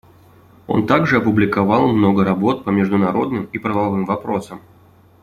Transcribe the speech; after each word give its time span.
Он 0.65 0.87
также 0.87 1.17
опубликовал 1.17 1.87
много 1.89 2.23
работ 2.23 2.63
по 2.63 2.71
международным 2.71 3.45
и 3.45 3.59
правовым 3.59 4.05
вопросам. 4.05 4.59